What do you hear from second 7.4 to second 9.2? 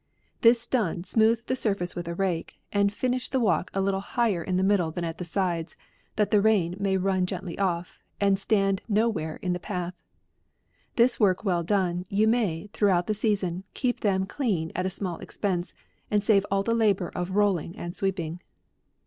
off, and stand no